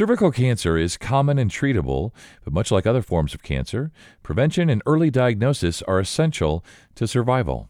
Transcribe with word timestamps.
Cervical 0.00 0.30
cancer 0.30 0.78
is 0.78 0.96
common 0.96 1.38
and 1.38 1.50
treatable, 1.50 2.12
but 2.42 2.54
much 2.54 2.70
like 2.70 2.86
other 2.86 3.02
forms 3.02 3.34
of 3.34 3.42
cancer, 3.42 3.92
prevention 4.22 4.70
and 4.70 4.80
early 4.86 5.10
diagnosis 5.10 5.82
are 5.82 6.00
essential 6.00 6.64
to 6.94 7.06
survival. 7.06 7.68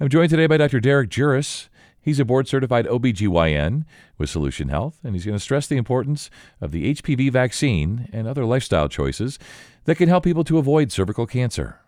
I'm 0.00 0.08
joined 0.08 0.30
today 0.30 0.46
by 0.46 0.56
Dr. 0.56 0.80
Derek 0.80 1.10
Jurus. 1.10 1.68
He's 2.00 2.18
a 2.18 2.24
board 2.24 2.48
certified 2.48 2.86
OBGYN 2.86 3.84
with 4.16 4.30
Solution 4.30 4.70
Health, 4.70 5.00
and 5.04 5.14
he's 5.14 5.26
going 5.26 5.36
to 5.36 5.38
stress 5.38 5.66
the 5.66 5.76
importance 5.76 6.30
of 6.62 6.70
the 6.70 6.94
HPV 6.94 7.30
vaccine 7.30 8.08
and 8.10 8.26
other 8.26 8.46
lifestyle 8.46 8.88
choices 8.88 9.38
that 9.84 9.96
can 9.96 10.08
help 10.08 10.24
people 10.24 10.44
to 10.44 10.56
avoid 10.56 10.90
cervical 10.90 11.26
cancer. 11.26 11.78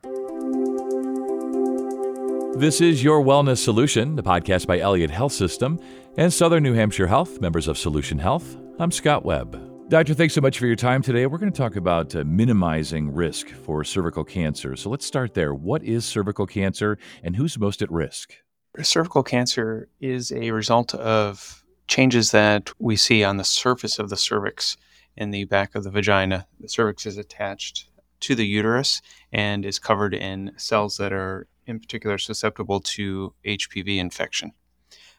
This 2.58 2.82
is 2.82 3.02
Your 3.02 3.24
Wellness 3.24 3.64
Solution, 3.64 4.16
the 4.16 4.22
podcast 4.22 4.66
by 4.66 4.80
Elliot 4.80 5.10
Health 5.10 5.32
System 5.32 5.80
and 6.18 6.30
Southern 6.30 6.62
New 6.62 6.74
Hampshire 6.74 7.06
Health, 7.06 7.40
members 7.40 7.68
of 7.68 7.78
Solution 7.78 8.18
Health. 8.18 8.58
I'm 8.78 8.90
Scott 8.90 9.24
Webb. 9.24 9.90
Doctor, 9.90 10.14
thanks 10.14 10.32
so 10.32 10.40
much 10.40 10.58
for 10.58 10.66
your 10.66 10.76
time 10.76 11.02
today. 11.02 11.26
We're 11.26 11.36
going 11.36 11.52
to 11.52 11.56
talk 11.56 11.76
about 11.76 12.16
uh, 12.16 12.24
minimizing 12.24 13.12
risk 13.12 13.48
for 13.50 13.84
cervical 13.84 14.24
cancer. 14.24 14.76
So 14.76 14.88
let's 14.88 15.04
start 15.04 15.34
there. 15.34 15.52
What 15.52 15.84
is 15.84 16.06
cervical 16.06 16.46
cancer 16.46 16.98
and 17.22 17.36
who's 17.36 17.58
most 17.58 17.82
at 17.82 17.90
risk? 17.92 18.32
Cervical 18.80 19.22
cancer 19.22 19.88
is 20.00 20.32
a 20.32 20.50
result 20.52 20.94
of 20.94 21.62
changes 21.86 22.30
that 22.30 22.70
we 22.78 22.96
see 22.96 23.22
on 23.22 23.36
the 23.36 23.44
surface 23.44 23.98
of 23.98 24.08
the 24.08 24.16
cervix 24.16 24.78
in 25.18 25.30
the 25.30 25.44
back 25.44 25.74
of 25.74 25.84
the 25.84 25.90
vagina. 25.90 26.46
The 26.58 26.68
cervix 26.68 27.04
is 27.04 27.18
attached 27.18 27.90
to 28.20 28.34
the 28.34 28.46
uterus 28.46 29.02
and 29.32 29.66
is 29.66 29.78
covered 29.78 30.14
in 30.14 30.52
cells 30.56 30.96
that 30.96 31.12
are 31.12 31.46
in 31.66 31.78
particular 31.78 32.16
susceptible 32.16 32.80
to 32.80 33.34
HPV 33.44 33.98
infection. 33.98 34.52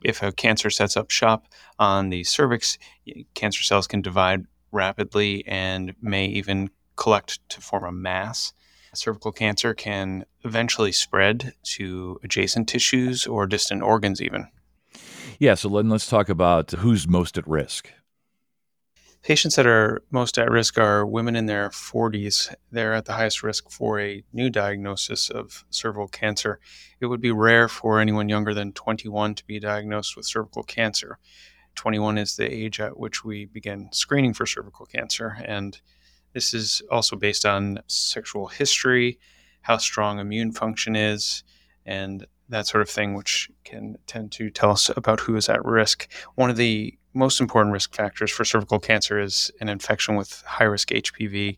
If 0.04 0.22
a 0.22 0.32
cancer 0.32 0.70
sets 0.70 0.98
up 0.98 1.10
shop 1.10 1.48
on 1.80 2.10
the 2.10 2.24
cervix, 2.24 2.78
cancer 3.34 3.64
cells 3.64 3.88
can 3.88 4.02
divide 4.02 4.46
rapidly 4.72 5.46
and 5.48 5.94
may 6.02 6.26
even 6.26 6.70
collect 6.96 7.40
to 7.50 7.62
form 7.62 7.86
a 7.86 7.92
mass. 7.92 8.54
Cervical 8.94 9.32
cancer 9.32 9.73
can 9.73 10.26
eventually 10.44 10.92
spread 10.92 11.54
to 11.64 12.20
adjacent 12.23 12.70
tissues 12.70 13.26
or 13.26 13.48
distant 13.48 13.82
organs, 13.82 14.22
even. 14.22 14.48
Yeah, 15.40 15.56
so 15.56 15.70
let's 15.70 16.08
talk 16.08 16.30
about 16.30 16.72
who's 16.72 17.08
most 17.08 17.38
at 17.38 17.48
risk. 17.48 17.90
Patients 19.24 19.56
that 19.56 19.66
are 19.66 20.04
most 20.12 20.38
at 20.38 20.52
risk 20.52 20.78
are 20.78 21.06
women 21.06 21.38
in 21.38 21.46
their 21.46 21.70
40s. 21.70 22.54
They're 22.74 22.94
at 22.94 23.06
the 23.06 23.14
highest 23.14 23.42
risk 23.42 23.70
for 23.70 23.98
a 23.98 24.22
new 24.34 24.50
diagnosis 24.50 25.30
of 25.30 25.64
cervical 25.70 26.10
cancer. 26.10 26.60
It 27.00 27.06
would 27.06 27.22
be 27.22 27.32
rare 27.32 27.70
for 27.70 28.02
anyone 28.02 28.28
younger 28.28 28.54
than 28.54 28.74
21 28.74 29.36
to 29.36 29.46
be 29.46 29.62
diagnosed 29.62 30.18
with 30.18 30.26
cervical 30.26 30.64
cancer. 30.64 31.20
21 31.76 32.18
is 32.18 32.36
the 32.36 32.54
age 32.54 32.82
at 32.82 33.00
which 33.00 33.24
we 33.24 33.46
begin 33.46 33.88
screening 33.94 34.34
for 34.34 34.46
cervical 34.46 34.86
cancer. 34.86 35.38
And 35.46 35.80
this 36.34 36.54
is 36.54 36.82
also 36.92 37.16
based 37.16 37.46
on 37.46 37.80
sexual 37.88 38.48
history, 38.48 39.20
how 39.62 39.78
strong 39.78 40.20
immune 40.20 40.52
function 40.52 40.98
is, 40.98 41.46
and 41.86 42.28
that 42.50 42.68
sort 42.68 42.82
of 42.82 42.90
thing, 42.90 43.14
which 43.14 43.50
can 43.64 43.96
tend 44.06 44.34
to 44.34 44.50
tell 44.50 44.72
us 44.72 44.90
about 44.98 45.22
who 45.22 45.38
is 45.38 45.48
at 45.48 45.64
risk. 45.64 46.12
One 46.36 46.50
of 46.50 46.58
the 46.58 46.98
most 47.14 47.39
important 47.39 47.73
risk 47.73 47.95
factors 47.95 48.31
for 48.31 48.45
cervical 48.45 48.80
cancer 48.80 49.19
is 49.19 49.52
an 49.61 49.69
infection 49.69 50.16
with 50.16 50.44
high 50.45 50.64
risk 50.66 50.89
HPV. 50.89 51.58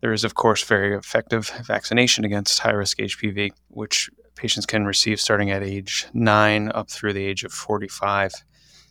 There 0.00 0.12
is, 0.12 0.24
of 0.24 0.34
course, 0.34 0.64
very 0.64 0.96
effective 0.96 1.48
vaccination 1.64 2.24
against 2.24 2.58
high 2.58 2.72
risk 2.72 2.98
HPV, 2.98 3.52
which 3.68 4.10
patients 4.34 4.66
can 4.66 4.84
receive 4.84 5.20
starting 5.20 5.50
at 5.50 5.62
age 5.62 6.06
9 6.12 6.72
up 6.74 6.90
through 6.90 7.12
the 7.12 7.24
age 7.24 7.44
of 7.44 7.52
45. 7.52 8.32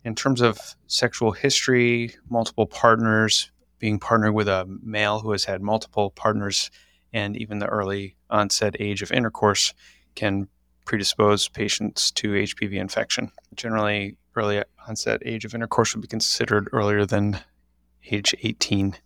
In 0.04 0.14
terms 0.14 0.40
of 0.40 0.58
sexual 0.86 1.32
history, 1.32 2.14
multiple 2.28 2.66
partners, 2.66 3.50
being 3.78 3.98
partnered 3.98 4.34
with 4.34 4.48
a 4.48 4.66
male 4.82 5.20
who 5.20 5.32
has 5.32 5.44
had 5.44 5.60
multiple 5.60 6.10
partners, 6.10 6.70
and 7.12 7.36
even 7.36 7.58
the 7.58 7.66
early 7.66 8.16
onset 8.30 8.76
age 8.78 9.02
of 9.02 9.12
intercourse 9.12 9.74
can 10.14 10.48
predispose 10.84 11.48
patients 11.48 12.10
to 12.12 12.32
HPV 12.32 12.74
infection. 12.74 13.30
Generally, 13.54 14.16
early 14.36 14.62
onset 14.88 15.22
age 15.24 15.44
of 15.44 15.54
intercourse 15.54 15.94
would 15.94 16.02
be 16.02 16.08
considered 16.08 16.68
earlier 16.72 17.06
than 17.06 17.40
age 18.10 18.34
18. 18.42 18.96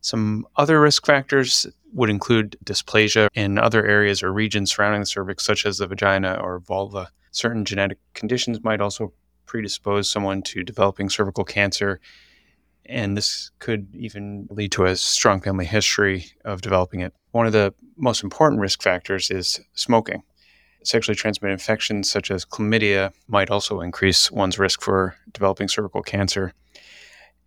Some 0.00 0.46
other 0.56 0.80
risk 0.80 1.06
factors 1.06 1.66
would 1.92 2.10
include 2.10 2.56
dysplasia 2.64 3.28
in 3.34 3.58
other 3.58 3.86
areas 3.86 4.22
or 4.22 4.32
regions 4.32 4.72
surrounding 4.72 5.00
the 5.00 5.06
cervix, 5.06 5.44
such 5.44 5.64
as 5.64 5.78
the 5.78 5.86
vagina 5.86 6.34
or 6.42 6.58
vulva. 6.60 7.10
Certain 7.30 7.64
genetic 7.64 7.98
conditions 8.12 8.62
might 8.62 8.80
also 8.80 9.12
predispose 9.46 10.10
someone 10.10 10.42
to 10.42 10.62
developing 10.62 11.08
cervical 11.08 11.44
cancer, 11.44 12.00
and 12.86 13.16
this 13.16 13.50
could 13.60 13.88
even 13.94 14.46
lead 14.50 14.72
to 14.72 14.84
a 14.84 14.96
strong 14.96 15.40
family 15.40 15.64
history 15.64 16.26
of 16.44 16.60
developing 16.60 17.00
it. 17.00 17.14
One 17.30 17.46
of 17.46 17.52
the 17.52 17.72
most 17.96 18.22
important 18.22 18.60
risk 18.60 18.82
factors 18.82 19.30
is 19.30 19.60
smoking 19.74 20.22
sexually 20.84 21.16
transmitted 21.16 21.52
infections 21.52 22.10
such 22.10 22.30
as 22.30 22.44
chlamydia 22.44 23.12
might 23.28 23.50
also 23.50 23.80
increase 23.80 24.30
one's 24.30 24.58
risk 24.58 24.80
for 24.80 25.16
developing 25.32 25.68
cervical 25.68 26.02
cancer. 26.02 26.52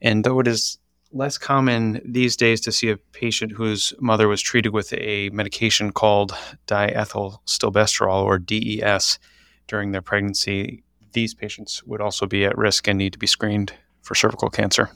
And 0.01 0.23
though 0.23 0.39
it 0.39 0.47
is 0.47 0.79
less 1.11 1.37
common 1.37 2.01
these 2.03 2.35
days 2.35 2.61
to 2.61 2.71
see 2.71 2.89
a 2.89 2.97
patient 2.97 3.53
whose 3.53 3.93
mother 3.99 4.27
was 4.27 4.41
treated 4.41 4.73
with 4.73 4.93
a 4.93 5.29
medication 5.29 5.91
called 5.91 6.35
diethylstilbestrol 6.67 8.23
or 8.23 8.37
DES 8.37 9.19
during 9.67 9.91
their 9.91 10.01
pregnancy, 10.01 10.83
these 11.13 11.33
patients 11.33 11.83
would 11.85 12.01
also 12.01 12.25
be 12.25 12.45
at 12.45 12.57
risk 12.57 12.87
and 12.87 12.97
need 12.97 13.13
to 13.13 13.19
be 13.19 13.27
screened 13.27 13.73
for 14.01 14.15
cervical 14.15 14.49
cancer. 14.49 14.89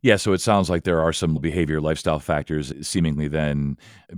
Yeah, 0.00 0.16
so 0.16 0.32
it 0.32 0.40
sounds 0.40 0.70
like 0.70 0.84
there 0.84 1.00
are 1.00 1.12
some 1.12 1.34
behavior 1.36 1.80
lifestyle 1.80 2.20
factors. 2.20 2.72
Seemingly, 2.86 3.26
then 3.26 3.76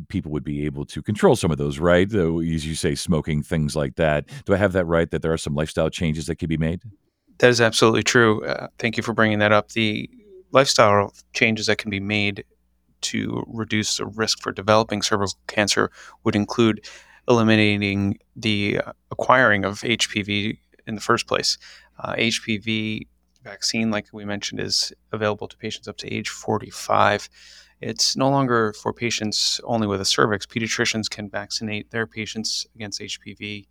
people 0.08 0.30
would 0.30 0.44
be 0.44 0.66
able 0.66 0.84
to 0.86 1.02
control 1.02 1.36
some 1.36 1.50
of 1.50 1.58
those, 1.58 1.78
right? 1.78 2.12
As 2.12 2.66
you 2.66 2.74
say, 2.74 2.94
smoking, 2.94 3.42
things 3.42 3.74
like 3.74 3.96
that. 3.96 4.28
Do 4.44 4.52
I 4.52 4.58
have 4.58 4.72
that 4.72 4.84
right? 4.84 5.10
That 5.10 5.22
there 5.22 5.32
are 5.32 5.38
some 5.38 5.54
lifestyle 5.54 5.88
changes 5.88 6.26
that 6.26 6.36
can 6.36 6.48
be 6.48 6.58
made? 6.58 6.82
That 7.38 7.48
is 7.48 7.60
absolutely 7.60 8.02
true. 8.02 8.44
Uh, 8.44 8.68
thank 8.78 8.98
you 8.98 9.02
for 9.02 9.14
bringing 9.14 9.38
that 9.38 9.52
up. 9.52 9.70
The 9.70 10.10
lifestyle 10.52 11.14
changes 11.32 11.66
that 11.66 11.78
can 11.78 11.90
be 11.90 12.00
made 12.00 12.44
to 13.02 13.42
reduce 13.46 13.96
the 13.96 14.04
risk 14.04 14.42
for 14.42 14.52
developing 14.52 15.00
cervical 15.00 15.38
cancer 15.46 15.90
would 16.24 16.36
include 16.36 16.84
eliminating 17.26 18.18
the 18.36 18.80
acquiring 19.10 19.64
of 19.64 19.80
HPV 19.80 20.58
in 20.86 20.94
the 20.94 21.00
first 21.00 21.26
place. 21.26 21.56
Uh, 21.98 22.14
HPV 22.14 23.06
vaccine, 23.42 23.90
like 23.90 24.06
we 24.12 24.24
mentioned, 24.24 24.60
is 24.60 24.92
available 25.12 25.48
to 25.48 25.56
patients 25.56 25.88
up 25.88 25.96
to 25.98 26.12
age 26.12 26.28
45. 26.28 27.28
It's 27.80 28.16
no 28.16 28.28
longer 28.28 28.74
for 28.74 28.92
patients 28.92 29.60
only 29.64 29.86
with 29.86 30.00
a 30.00 30.04
cervix. 30.04 30.46
Pediatricians 30.46 31.08
can 31.08 31.30
vaccinate 31.30 31.90
their 31.90 32.06
patients 32.06 32.66
against 32.74 33.00
HPV 33.00 33.66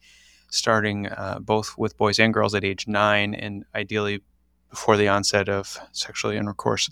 starting 0.50 1.08
uh, 1.08 1.40
both 1.40 1.78
with 1.78 1.98
boys 1.98 2.20
and 2.20 2.34
girls 2.34 2.56
at 2.56 2.64
age 2.64 2.88
nine 2.88 3.34
and 3.34 3.64
ideally 3.76 4.22
before 4.70 4.98
the 4.98 5.08
onset 5.08 5.50
of 5.50 5.78
sexual 5.92 6.32
intercourse. 6.32 6.90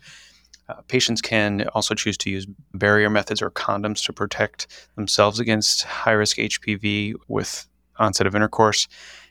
Uh, 0.69 0.81
patients 0.87 1.21
can 1.21 1.67
also 1.73 1.95
choose 1.95 2.17
to 2.17 2.29
use 2.29 2.45
barrier 2.73 3.09
methods 3.09 3.41
or 3.41 3.51
condoms 3.51 4.03
to 4.05 4.11
protect 4.11 4.67
themselves 4.95 5.39
against 5.39 5.83
high 5.83 6.11
risk 6.11 6.37
HPV 6.37 7.13
with 7.27 7.67
onset 7.97 8.27
of 8.27 8.35
intercourse. 8.35 8.87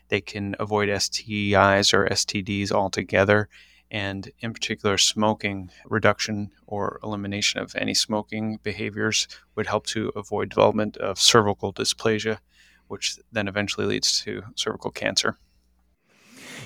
They 0.09 0.21
can 0.21 0.55
avoid 0.59 0.89
STIs 0.89 1.93
or 1.93 2.07
STDs 2.07 2.71
altogether. 2.71 3.49
And 3.89 4.29
in 4.39 4.53
particular, 4.53 4.97
smoking 4.97 5.71
reduction 5.85 6.51
or 6.65 6.99
elimination 7.03 7.61
of 7.61 7.75
any 7.75 7.93
smoking 7.93 8.59
behaviors 8.61 9.27
would 9.55 9.67
help 9.67 9.85
to 9.87 10.11
avoid 10.15 10.49
development 10.49 10.97
of 10.97 11.19
cervical 11.19 11.71
dysplasia, 11.71 12.39
which 12.87 13.17
then 13.31 13.47
eventually 13.47 13.85
leads 13.85 14.21
to 14.23 14.43
cervical 14.55 14.91
cancer 14.91 15.37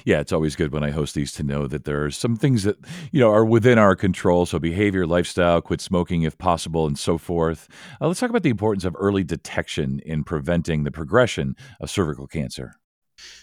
yeah, 0.06 0.20
it's 0.20 0.32
always 0.32 0.56
good 0.56 0.72
when 0.72 0.84
I 0.84 0.92
host 0.92 1.16
these 1.16 1.32
to 1.34 1.44
know 1.44 1.68
that 1.68 1.86
there 1.86 2.04
are 2.04 2.12
some 2.12 2.36
things 2.36 2.64
that 2.64 2.78
you 3.12 3.20
know 3.20 3.32
are 3.32 3.46
within 3.46 3.78
our 3.78 3.96
control. 3.96 4.46
So 4.46 4.60
behavior, 4.60 5.06
lifestyle, 5.06 5.62
quit 5.62 5.82
smoking 5.82 6.24
if 6.24 6.38
possible, 6.38 6.88
and 6.88 6.98
so 6.98 7.18
forth. 7.18 7.68
Uh, 8.00 8.08
let's 8.08 8.20
talk 8.20 8.30
about 8.30 8.44
the 8.44 8.50
importance 8.50 8.86
of 8.86 8.96
early 8.98 9.24
detection 9.24 10.00
in 10.06 10.24
preventing 10.24 10.84
the 10.84 10.92
progression 10.92 11.56
of 11.80 11.90
cervical 11.90 12.28
cancer. 12.28 12.76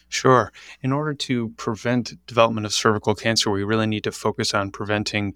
Sure. 0.08 0.52
In 0.82 0.92
order 0.92 1.14
to 1.14 1.50
prevent 1.50 2.14
development 2.26 2.66
of 2.66 2.72
cervical 2.72 3.14
cancer, 3.14 3.50
we 3.50 3.62
really 3.62 3.86
need 3.86 4.04
to 4.04 4.12
focus 4.12 4.54
on 4.54 4.70
preventing 4.70 5.34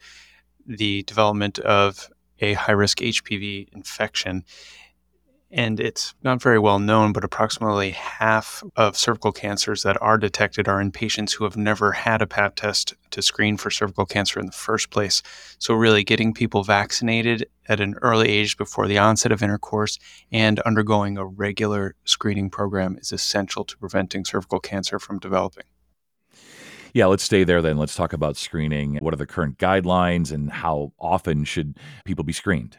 the 0.67 1.03
development 1.03 1.59
of 1.59 2.09
a 2.41 2.55
high 2.55 2.73
risk 2.73 2.99
HPV 2.99 3.69
infection. 3.73 4.45
And 5.55 5.81
it's 5.81 6.15
not 6.23 6.41
very 6.41 6.59
well 6.59 6.79
known, 6.79 7.13
but 7.13 7.25
approximately 7.25 7.91
half 7.91 8.63
of 8.77 8.97
cervical 8.97 9.33
cancers 9.33 9.83
that 9.83 10.01
are 10.01 10.17
detected 10.17 10.67
are 10.67 10.81
in 10.81 10.91
patients 10.91 11.35
who 11.35 11.45
have 11.45 11.59
never 11.59 11.93
had 11.93 12.23
a 12.23 12.27
pap 12.27 12.57
test 12.57 12.95
to 13.11 13.21
screen 13.21 13.59
for 13.59 13.71
cervical 13.71 14.07
cancer 14.07 14.41
in 14.41 14.47
the 14.47 14.53
first 14.53 14.89
place. 14.89 15.23
So, 15.59 15.75
really, 15.75 16.05
getting 16.05 16.33
people 16.33 16.65
vaccinated 16.65 17.47
at 17.69 17.81
an 17.81 17.97
early 18.01 18.31
age 18.31 18.57
before 18.57 18.89
the 18.89 18.97
onset 18.97 19.31
of 19.31 19.43
intercourse 19.43 19.99
and 20.33 20.59
undergoing 20.61 21.19
a 21.19 21.27
regular 21.27 21.97
screening 22.05 22.49
program 22.49 22.97
is 22.99 23.13
essential 23.13 23.65
to 23.67 23.77
preventing 23.77 24.25
cervical 24.25 24.59
cancer 24.59 24.99
from 24.99 25.19
developing. 25.19 25.65
Yeah, 26.95 27.07
let's 27.07 27.23
stay 27.23 27.45
there 27.45 27.61
then. 27.61 27.77
Let's 27.77 27.95
talk 27.95 28.15
about 28.15 28.39
screening. 28.39 28.97
What 29.01 29.13
are 29.13 29.19
the 29.19 29.27
current 29.27 29.59
guidelines 29.59 30.33
and 30.33 30.51
how 30.51 30.93
often 30.99 31.45
should 31.45 31.77
people 32.07 32.25
be 32.25 32.33
screened? 32.33 32.79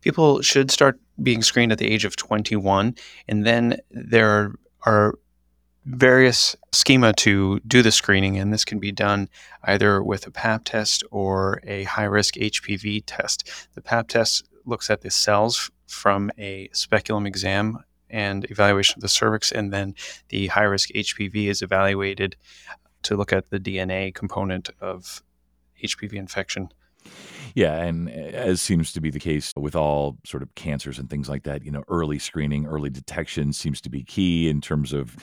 People 0.00 0.42
should 0.42 0.70
start 0.70 0.98
being 1.22 1.42
screened 1.42 1.72
at 1.72 1.78
the 1.78 1.90
age 1.90 2.04
of 2.04 2.16
21, 2.16 2.94
and 3.28 3.46
then 3.46 3.76
there 3.90 4.52
are 4.82 5.14
various 5.86 6.56
schema 6.72 7.12
to 7.14 7.60
do 7.60 7.82
the 7.82 7.90
screening, 7.90 8.38
and 8.38 8.52
this 8.52 8.64
can 8.64 8.78
be 8.78 8.92
done 8.92 9.28
either 9.64 10.02
with 10.02 10.26
a 10.26 10.30
pap 10.30 10.64
test 10.64 11.02
or 11.10 11.60
a 11.64 11.84
high 11.84 12.04
risk 12.04 12.34
HPV 12.34 13.02
test. 13.06 13.68
The 13.74 13.80
pap 13.80 14.08
test 14.08 14.48
looks 14.64 14.90
at 14.90 15.00
the 15.00 15.10
cells 15.10 15.70
from 15.86 16.30
a 16.38 16.68
speculum 16.72 17.26
exam 17.26 17.78
and 18.08 18.50
evaluation 18.50 18.98
of 18.98 19.02
the 19.02 19.08
cervix, 19.08 19.52
and 19.52 19.72
then 19.72 19.94
the 20.28 20.48
high 20.48 20.64
risk 20.64 20.90
HPV 20.90 21.46
is 21.46 21.62
evaluated 21.62 22.36
to 23.02 23.16
look 23.16 23.32
at 23.32 23.50
the 23.50 23.58
DNA 23.58 24.14
component 24.14 24.70
of 24.80 25.22
HPV 25.82 26.14
infection. 26.14 26.70
Yeah, 27.54 27.76
and 27.76 28.10
as 28.10 28.60
seems 28.60 28.92
to 28.92 29.00
be 29.00 29.10
the 29.10 29.18
case 29.18 29.52
with 29.56 29.74
all 29.74 30.18
sort 30.24 30.42
of 30.42 30.54
cancers 30.54 30.98
and 30.98 31.08
things 31.10 31.28
like 31.28 31.42
that, 31.44 31.64
you 31.64 31.70
know, 31.70 31.84
early 31.88 32.18
screening, 32.18 32.66
early 32.66 32.90
detection 32.90 33.52
seems 33.52 33.80
to 33.82 33.90
be 33.90 34.02
key 34.02 34.48
in 34.48 34.60
terms 34.60 34.92
of 34.92 35.16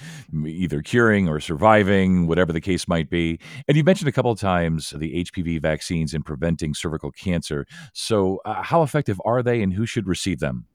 either 0.46 0.82
curing 0.82 1.28
or 1.28 1.40
surviving, 1.40 2.28
whatever 2.28 2.52
the 2.52 2.62
case 2.62 2.88
might 2.88 3.10
be. 3.10 3.40
And 3.68 3.78
you 3.78 3.84
mentioned 3.84 4.10
a 4.10 4.12
couple 4.12 4.32
of 4.32 4.40
times 4.40 4.92
the 4.92 5.24
HPV 5.24 5.62
vaccines 5.62 6.14
in 6.14 6.24
preventing 6.24 6.74
cervical 6.74 7.12
cancer. 7.12 7.66
So, 7.94 8.40
uh, 8.46 8.62
how 8.64 8.84
effective 8.84 9.22
are 9.26 9.42
they 9.44 9.62
and 9.62 9.74
who 9.74 9.86
should 9.86 10.08
receive 10.08 10.40
them? 10.40 10.66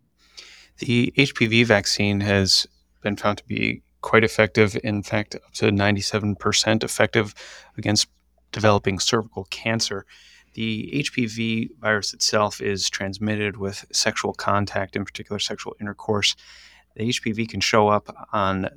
The 0.79 1.13
HPV 1.17 1.67
vaccine 1.67 2.21
has 2.21 2.67
been 3.03 3.17
found 3.17 3.39
to 3.39 3.45
be 3.45 3.83
quite 4.01 4.25
effective, 4.25 4.77
in 4.83 5.03
fact, 5.03 5.35
up 5.35 5.53
to 5.55 5.67
97% 5.67 6.85
effective 6.85 7.35
against 7.79 8.09
developing 8.51 8.99
cervical 8.99 9.45
cancer. 9.45 10.05
The 10.55 10.91
HPV 10.95 11.71
virus 11.81 12.13
itself 12.13 12.61
is 12.61 12.91
transmitted 12.91 13.57
with 13.57 13.87
sexual 13.93 14.35
contact, 14.35 14.97
in 14.97 15.05
particular 15.05 15.39
sexual 15.39 15.75
intercourse. 15.81 16.37
The 16.97 17.09
HPV 17.09 17.49
can 17.49 17.61
show 17.61 17.89
up 17.89 18.15
on 18.33 18.69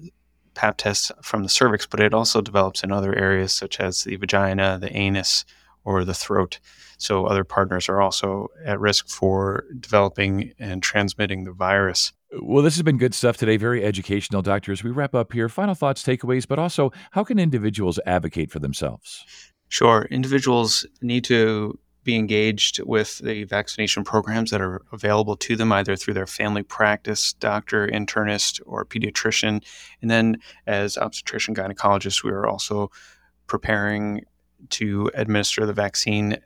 pap 0.53 0.77
tests 0.77 1.11
from 1.21 1.43
the 1.43 1.49
cervix, 1.49 1.85
but 1.85 1.99
it 1.99 2.13
also 2.13 2.41
develops 2.41 2.83
in 2.83 2.91
other 2.91 3.13
areas 3.13 3.53
such 3.53 3.79
as 3.79 4.03
the 4.03 4.15
vagina, 4.15 4.77
the 4.79 4.95
anus, 4.95 5.43
or 5.83 6.03
the 6.03 6.13
throat. 6.13 6.59
So 6.97 7.25
other 7.25 7.43
partners 7.43 7.89
are 7.89 8.01
also 8.01 8.47
at 8.65 8.79
risk 8.79 9.07
for 9.09 9.65
developing 9.79 10.53
and 10.57 10.81
transmitting 10.81 11.43
the 11.43 11.51
virus. 11.51 12.13
Well, 12.41 12.63
this 12.63 12.75
has 12.75 12.83
been 12.83 12.97
good 12.97 13.13
stuff 13.13 13.37
today, 13.37 13.57
very 13.57 13.83
educational, 13.83 14.41
Doctor. 14.41 14.71
As 14.71 14.83
we 14.83 14.91
wrap 14.91 15.13
up 15.13 15.31
here, 15.31 15.47
final 15.47 15.75
thoughts, 15.75 16.03
takeaways, 16.03 16.47
but 16.47 16.59
also 16.59 16.91
how 17.11 17.23
can 17.23 17.39
individuals 17.39 17.99
advocate 18.05 18.51
for 18.51 18.59
themselves? 18.59 19.23
Sure. 19.75 20.07
Individuals 20.09 20.85
need 21.01 21.25
to 21.25 21.77
be 22.05 22.15
engaged 22.15 22.81
with 22.83 23.17
the 23.17 23.43
vaccination 23.43 24.05
programs 24.05 24.51
that 24.51 24.61
are 24.61 24.81
available 24.93 25.35
to 25.35 25.57
them, 25.57 25.73
either 25.73 25.97
through 25.97 26.13
their 26.13 26.25
family 26.25 26.63
practice, 26.63 27.33
doctor, 27.33 27.85
internist, 27.85 28.61
or 28.65 28.85
pediatrician. 28.85 29.61
And 30.01 30.09
then, 30.09 30.37
as 30.65 30.97
obstetrician 30.97 31.53
gynecologists, 31.53 32.23
we 32.23 32.31
are 32.31 32.47
also 32.47 32.89
preparing 33.47 34.21
to 34.69 35.11
administer 35.13 35.65
the 35.65 35.73
vaccine 35.73 36.37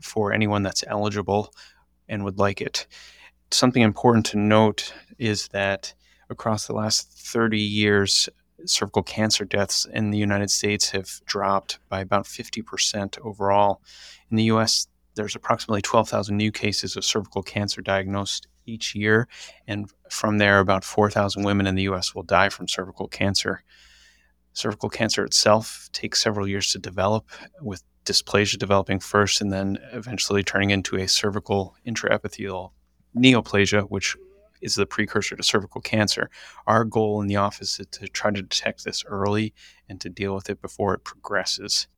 for 0.00 0.32
anyone 0.32 0.62
that's 0.62 0.82
eligible 0.86 1.52
and 2.08 2.24
would 2.24 2.38
like 2.38 2.62
it. 2.62 2.86
Something 3.50 3.82
important 3.82 4.24
to 4.26 4.38
note 4.38 4.94
is 5.18 5.48
that 5.48 5.92
across 6.30 6.66
the 6.66 6.72
last 6.72 7.12
30 7.12 7.58
years, 7.60 8.30
cervical 8.66 9.02
cancer 9.02 9.44
deaths 9.44 9.86
in 9.92 10.10
the 10.10 10.18
United 10.18 10.50
States 10.50 10.90
have 10.90 11.20
dropped 11.26 11.78
by 11.88 12.00
about 12.00 12.24
50% 12.24 13.18
overall. 13.20 13.80
In 14.30 14.36
the 14.36 14.44
US, 14.44 14.88
there's 15.14 15.36
approximately 15.36 15.82
12,000 15.82 16.36
new 16.36 16.52
cases 16.52 16.96
of 16.96 17.04
cervical 17.04 17.42
cancer 17.42 17.80
diagnosed 17.80 18.46
each 18.66 18.94
year, 18.94 19.26
and 19.66 19.90
from 20.10 20.38
there, 20.38 20.58
about 20.58 20.84
4,000 20.84 21.42
women 21.42 21.66
in 21.66 21.74
the 21.74 21.84
US 21.84 22.14
will 22.14 22.22
die 22.22 22.48
from 22.48 22.68
cervical 22.68 23.08
cancer. 23.08 23.62
Cervical 24.52 24.90
cancer 24.90 25.24
itself 25.24 25.88
takes 25.92 26.22
several 26.22 26.46
years 26.46 26.72
to 26.72 26.78
develop, 26.78 27.28
with 27.60 27.82
dysplasia 28.04 28.58
developing 28.58 28.98
first 28.98 29.40
and 29.40 29.52
then 29.52 29.78
eventually 29.92 30.42
turning 30.42 30.70
into 30.70 30.96
a 30.96 31.06
cervical 31.06 31.74
intraepithelial 31.86 32.72
neoplasia, 33.16 33.82
which 33.90 34.16
is 34.60 34.74
the 34.74 34.86
precursor 34.86 35.36
to 35.36 35.42
cervical 35.42 35.80
cancer. 35.80 36.30
Our 36.66 36.84
goal 36.84 37.20
in 37.20 37.26
the 37.26 37.36
office 37.36 37.78
is 37.80 37.86
to 37.86 38.08
try 38.08 38.30
to 38.30 38.42
detect 38.42 38.84
this 38.84 39.04
early 39.06 39.54
and 39.88 40.00
to 40.00 40.08
deal 40.08 40.34
with 40.34 40.50
it 40.50 40.60
before 40.60 40.94
it 40.94 41.04
progresses. 41.04 41.88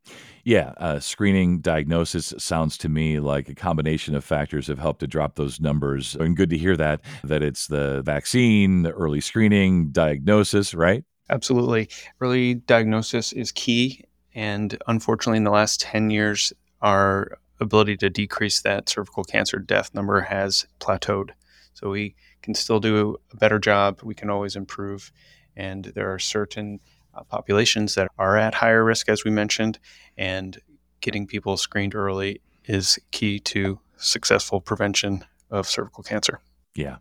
Yeah, 0.44 0.72
uh, 0.78 1.00
screening 1.00 1.60
diagnosis 1.60 2.32
sounds 2.38 2.78
to 2.78 2.88
me 2.88 3.20
like 3.20 3.48
a 3.48 3.54
combination 3.54 4.14
of 4.14 4.24
factors 4.24 4.66
have 4.68 4.78
helped 4.78 5.00
to 5.00 5.06
drop 5.06 5.36
those 5.36 5.60
numbers. 5.60 6.14
And 6.14 6.36
good 6.36 6.50
to 6.50 6.58
hear 6.58 6.76
that 6.76 7.00
that 7.24 7.42
it's 7.42 7.66
the 7.66 8.02
vaccine, 8.02 8.82
the 8.82 8.92
early 8.92 9.20
screening, 9.20 9.90
diagnosis, 9.90 10.74
right? 10.74 11.04
Absolutely. 11.28 11.88
Early 12.20 12.54
diagnosis 12.54 13.32
is 13.32 13.52
key. 13.52 14.04
And 14.34 14.76
unfortunately, 14.86 15.38
in 15.38 15.44
the 15.44 15.50
last 15.50 15.80
10 15.80 16.10
years, 16.10 16.52
our 16.82 17.38
ability 17.60 17.96
to 17.98 18.10
decrease 18.10 18.62
that 18.62 18.88
cervical 18.88 19.24
cancer 19.24 19.58
death 19.58 19.94
number 19.94 20.20
has 20.22 20.66
plateaued. 20.80 21.30
So 21.74 21.90
we 21.90 22.14
can 22.42 22.54
still 22.54 22.80
do 22.80 23.16
a 23.32 23.36
better 23.36 23.58
job. 23.58 24.00
We 24.02 24.14
can 24.14 24.30
always 24.30 24.56
improve. 24.56 25.12
And 25.56 25.86
there 25.86 26.12
are 26.12 26.18
certain 26.18 26.80
uh, 27.14 27.22
populations 27.24 27.94
that 27.94 28.08
are 28.18 28.36
at 28.36 28.54
higher 28.54 28.84
risk, 28.84 29.08
as 29.08 29.24
we 29.24 29.30
mentioned, 29.30 29.78
and 30.16 30.60
getting 31.00 31.26
people 31.26 31.56
screened 31.56 31.94
early 31.94 32.40
is 32.64 32.98
key 33.10 33.38
to 33.40 33.80
successful 33.96 34.60
prevention 34.60 35.24
of 35.50 35.66
cervical 35.66 36.02
cancer. 36.02 36.40
Yeah, 36.74 36.96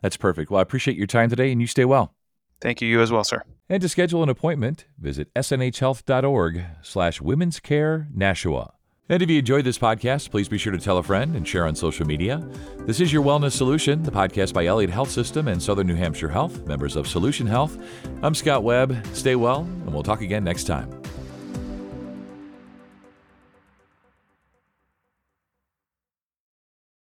that's 0.00 0.16
perfect. 0.16 0.50
Well, 0.50 0.58
I 0.58 0.62
appreciate 0.62 0.96
your 0.96 1.06
time 1.06 1.28
today 1.30 1.52
and 1.52 1.60
you 1.60 1.66
stay 1.66 1.84
well. 1.84 2.14
Thank 2.60 2.80
you. 2.80 2.88
You 2.88 3.02
as 3.02 3.10
well, 3.10 3.24
sir. 3.24 3.42
And 3.68 3.82
to 3.82 3.88
schedule 3.88 4.22
an 4.22 4.28
appointment, 4.28 4.86
visit 4.98 5.32
snhealth.org 5.34 6.64
slash 6.82 7.20
women's 7.20 7.60
care 7.60 8.08
Nashua. 8.14 8.74
And 9.12 9.20
if 9.20 9.28
you 9.28 9.40
enjoyed 9.40 9.66
this 9.66 9.76
podcast, 9.76 10.30
please 10.30 10.48
be 10.48 10.56
sure 10.56 10.72
to 10.72 10.78
tell 10.78 10.96
a 10.96 11.02
friend 11.02 11.36
and 11.36 11.46
share 11.46 11.66
on 11.66 11.74
social 11.74 12.06
media. 12.06 12.42
This 12.86 12.98
is 12.98 13.12
Your 13.12 13.22
Wellness 13.22 13.52
Solution, 13.52 14.02
the 14.02 14.10
podcast 14.10 14.54
by 14.54 14.64
Elliot 14.64 14.88
Health 14.88 15.10
System 15.10 15.48
and 15.48 15.62
Southern 15.62 15.86
New 15.86 15.96
Hampshire 15.96 16.30
Health, 16.30 16.66
members 16.66 16.96
of 16.96 17.06
Solution 17.06 17.46
Health. 17.46 17.76
I'm 18.22 18.34
Scott 18.34 18.62
Webb. 18.62 18.96
Stay 19.12 19.36
well, 19.36 19.64
and 19.64 19.92
we'll 19.92 20.02
talk 20.02 20.22
again 20.22 20.44
next 20.44 20.64
time. 20.64 21.01